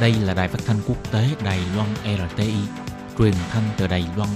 [0.00, 2.54] Đây là đài phát thanh quốc tế Đài Loan RTI,
[3.18, 4.28] truyền thanh từ Đài Loan.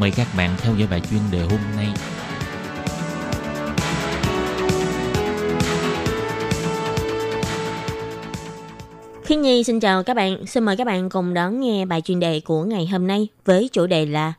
[0.00, 1.86] Mời các bạn theo dõi bài chuyên đề hôm nay.
[9.24, 12.20] Khi Nhi xin chào các bạn, xin mời các bạn cùng đón nghe bài chuyên
[12.20, 14.32] đề của ngày hôm nay với chủ đề là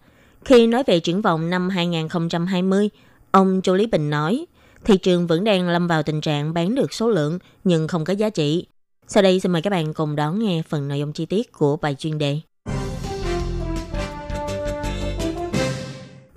[0.46, 2.90] Khi nói về triển vọng năm 2020,
[3.32, 4.46] ông Châu Lý Bình nói,
[4.86, 8.14] thị trường vẫn đang lâm vào tình trạng bán được số lượng nhưng không có
[8.14, 8.66] giá trị.
[9.12, 11.78] Sau đây xin mời các bạn cùng đón nghe phần nội dung chi tiết của
[11.78, 12.40] bài chuyên đề.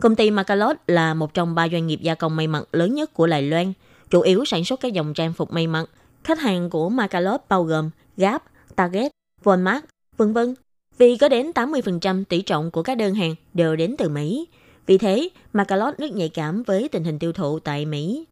[0.00, 3.14] Công ty Macalot là một trong ba doanh nghiệp gia công may mặc lớn nhất
[3.14, 3.72] của Đài Loan,
[4.10, 5.90] chủ yếu sản xuất các dòng trang phục may mặc.
[6.24, 8.42] Khách hàng của Macalot bao gồm Gap,
[8.76, 9.12] Target,
[9.44, 9.80] Walmart,
[10.16, 10.54] vân vân.
[10.98, 14.48] Vì có đến 80% tỷ trọng của các đơn hàng đều đến từ Mỹ.
[14.86, 18.24] Vì thế, Macalot rất nhạy cảm với tình hình tiêu thụ tại Mỹ.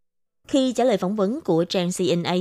[0.49, 2.35] Khi trả lời phỏng vấn của trang CNA,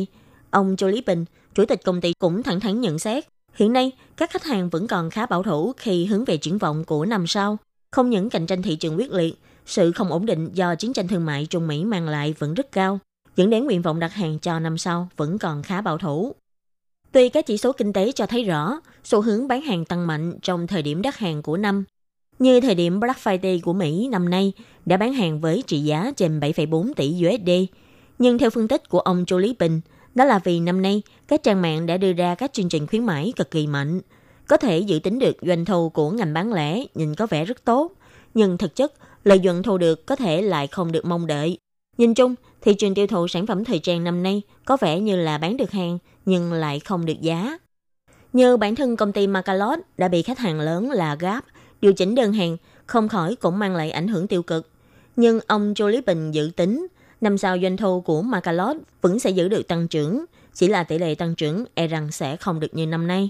[0.51, 3.91] ông châu Lý Bình, chủ tịch công ty cũng thẳng thắn nhận xét, hiện nay
[4.17, 7.27] các khách hàng vẫn còn khá bảo thủ khi hướng về triển vọng của năm
[7.27, 7.57] sau.
[7.91, 11.07] Không những cạnh tranh thị trường quyết liệt, sự không ổn định do chiến tranh
[11.07, 12.99] thương mại Trung Mỹ mang lại vẫn rất cao,
[13.35, 16.35] dẫn đến nguyện vọng đặt hàng cho năm sau vẫn còn khá bảo thủ.
[17.11, 20.33] Tuy các chỉ số kinh tế cho thấy rõ xu hướng bán hàng tăng mạnh
[20.41, 21.83] trong thời điểm đắt hàng của năm,
[22.39, 24.53] như thời điểm Black Friday của Mỹ năm nay
[24.85, 27.49] đã bán hàng với trị giá trên 7,4 tỷ USD.
[28.19, 29.81] Nhưng theo phân tích của ông châu Lý Bình,
[30.15, 33.05] đó là vì năm nay các trang mạng đã đưa ra các chương trình khuyến
[33.05, 34.01] mãi cực kỳ mạnh.
[34.47, 37.65] Có thể dự tính được doanh thu của ngành bán lẻ nhìn có vẻ rất
[37.65, 37.91] tốt,
[38.33, 38.93] nhưng thực chất
[39.23, 41.57] lợi nhuận thu được có thể lại không được mong đợi.
[41.97, 45.15] Nhìn chung, thị trường tiêu thụ sản phẩm thời trang năm nay có vẻ như
[45.15, 47.57] là bán được hàng nhưng lại không được giá.
[48.33, 51.45] Như bản thân công ty Macalot đã bị khách hàng lớn là Gap
[51.81, 54.69] điều chỉnh đơn hàng, không khỏi cũng mang lại ảnh hưởng tiêu cực.
[55.15, 56.87] Nhưng ông Joe Bình dự tính
[57.21, 60.97] năm sau doanh thu của Macalot vẫn sẽ giữ được tăng trưởng, chỉ là tỷ
[60.97, 63.29] lệ tăng trưởng e rằng sẽ không được như năm nay.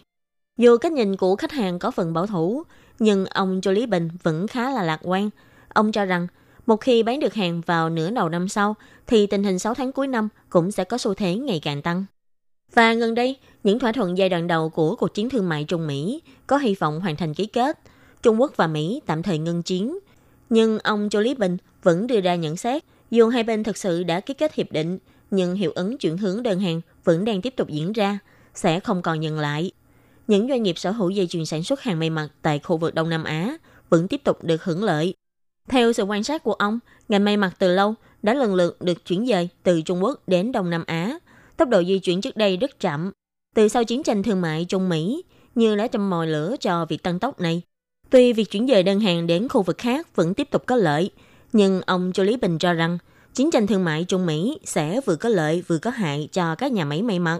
[0.57, 2.63] Dù cách nhìn của khách hàng có phần bảo thủ,
[2.99, 5.29] nhưng ông Joe Bình vẫn khá là lạc quan.
[5.69, 6.27] Ông cho rằng
[6.65, 8.75] một khi bán được hàng vào nửa đầu năm sau,
[9.07, 12.05] thì tình hình 6 tháng cuối năm cũng sẽ có xu thế ngày càng tăng.
[12.73, 15.87] Và gần đây, những thỏa thuận giai đoạn đầu của cuộc chiến thương mại Trung
[15.87, 17.79] Mỹ có hy vọng hoàn thành ký kết.
[18.21, 19.99] Trung Quốc và Mỹ tạm thời ngưng chiến.
[20.49, 24.03] Nhưng ông Châu Lý Bình vẫn đưa ra nhận xét, dù hai bên thực sự
[24.03, 24.99] đã ký kết hiệp định,
[25.31, 28.19] nhưng hiệu ứng chuyển hướng đơn hàng vẫn đang tiếp tục diễn ra,
[28.53, 29.71] sẽ không còn dừng lại.
[30.27, 32.93] Những doanh nghiệp sở hữu dây chuyền sản xuất hàng may mặc tại khu vực
[32.93, 33.57] Đông Nam Á
[33.89, 35.13] vẫn tiếp tục được hưởng lợi.
[35.67, 39.05] Theo sự quan sát của ông, ngành may mặc từ lâu đã lần lượt được
[39.05, 41.19] chuyển dời từ Trung Quốc đến Đông Nam Á.
[41.57, 43.11] Tốc độ di chuyển trước đây rất chậm.
[43.55, 45.23] Từ sau chiến tranh thương mại Trung Mỹ,
[45.55, 47.61] như đã châm mồi lửa cho việc tăng tốc này.
[48.09, 51.11] Tuy việc chuyển dời đơn hàng đến khu vực khác vẫn tiếp tục có lợi,
[51.53, 52.97] nhưng ông Châu Lý Bình cho rằng
[53.33, 56.71] chiến tranh thương mại Trung Mỹ sẽ vừa có lợi vừa có hại cho các
[56.71, 57.39] nhà máy may mặc.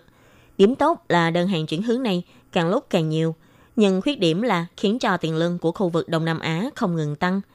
[0.58, 3.36] Điểm tốt là đơn hàng chuyển hướng này càng lúc càng nhiều,
[3.75, 6.96] nhưng khuyết điểm là khiến cho tiền lương của khu vực Đông Nam Á không
[6.96, 7.42] ngừng tăng–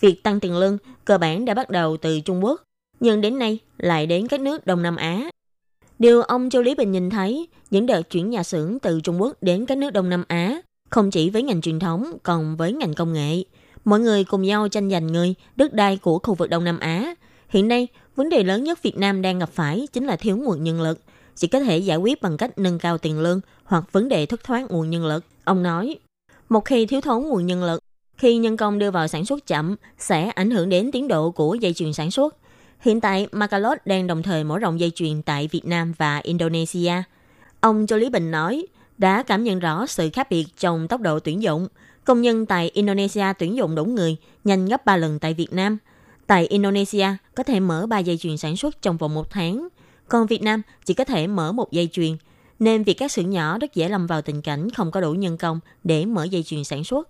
[0.00, 2.62] Việc tăng tiền lương cơ bản đã bắt đầu từ Trung Quốc,
[3.00, 5.30] nhưng đến nay lại đến các nước Đông Nam Á.
[5.98, 9.36] Điều ông Châu Lý Bình nhìn thấy, những đợt chuyển nhà xưởng từ Trung Quốc
[9.40, 12.94] đến các nước Đông Nam Á, không chỉ với ngành truyền thống, còn với ngành
[12.94, 13.42] công nghệ.
[13.86, 17.14] Mọi người cùng nhau tranh giành người, đất đai của khu vực Đông Nam Á.
[17.48, 20.64] Hiện nay, vấn đề lớn nhất Việt Nam đang gặp phải chính là thiếu nguồn
[20.64, 20.98] nhân lực,
[21.34, 24.44] chỉ có thể giải quyết bằng cách nâng cao tiền lương hoặc vấn đề thất
[24.44, 25.24] thoát nguồn nhân lực.
[25.44, 25.98] Ông nói,
[26.48, 27.80] một khi thiếu thốn nguồn nhân lực,
[28.16, 31.54] khi nhân công đưa vào sản xuất chậm sẽ ảnh hưởng đến tiến độ của
[31.54, 32.36] dây chuyền sản xuất.
[32.80, 36.92] Hiện tại, Macalot đang đồng thời mở rộng dây chuyền tại Việt Nam và Indonesia.
[37.60, 38.66] Ông Châu Lý Bình nói,
[38.98, 41.68] đã cảm nhận rõ sự khác biệt trong tốc độ tuyển dụng.
[42.06, 45.78] Công nhân tại Indonesia tuyển dụng đủ người, nhanh gấp 3 lần tại Việt Nam.
[46.26, 49.68] Tại Indonesia, có thể mở 3 dây chuyền sản xuất trong vòng một tháng.
[50.08, 52.16] Còn Việt Nam chỉ có thể mở một dây chuyền,
[52.58, 55.36] nên việc các xưởng nhỏ rất dễ lâm vào tình cảnh không có đủ nhân
[55.36, 57.08] công để mở dây chuyền sản xuất.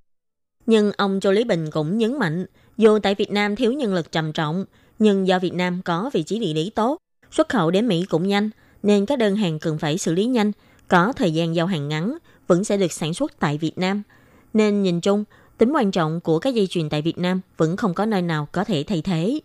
[0.67, 2.47] Nhưng ông Châu Lý Bình cũng nhấn mạnh,
[2.77, 4.65] dù tại Việt Nam thiếu nhân lực trầm trọng,
[4.99, 6.99] nhưng do Việt Nam có vị trí địa lý tốt,
[7.31, 8.51] xuất khẩu đến Mỹ cũng nhanh,
[8.83, 10.53] nên các đơn hàng cần phải xử lý nhanh,
[10.89, 14.03] có thời gian giao hàng ngắn, vẫn sẽ được sản xuất tại Việt Nam.
[14.57, 15.25] Nên nhìn chung,
[15.59, 18.49] tính quan trọng của các dây chuyền tại Việt Nam vẫn không có nơi nào
[18.53, 19.41] có thể thay thế.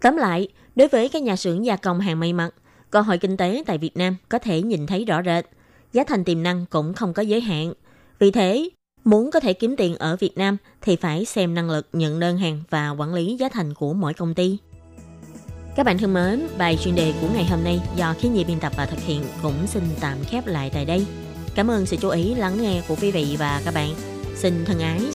[0.00, 2.54] Tóm lại, đối với các nhà xưởng gia công hàng may mặc,
[2.90, 5.44] cơ hội kinh tế tại Việt Nam có thể nhìn thấy rõ rệt.
[5.92, 7.72] Giá thành tiềm năng cũng không có giới hạn.
[8.18, 8.70] Vì thế,
[9.04, 12.38] Muốn có thể kiếm tiền ở Việt Nam thì phải xem năng lực nhận đơn
[12.38, 14.58] hàng và quản lý giá thành của mỗi công ty.
[15.76, 18.60] Các bạn thân mến, bài chuyên đề của ngày hôm nay do khí nhi biên
[18.60, 21.06] tập và thực hiện cũng xin tạm khép lại tại đây.
[21.54, 24.13] Cảm ơn sự chú ý lắng nghe của quý vị và các bạn.
[24.34, 25.00] Xin thân ái